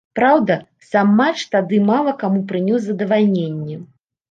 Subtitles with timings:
[0.17, 0.53] Праўда,
[0.91, 3.81] сам матч тады мала каму прынёс задавальненне.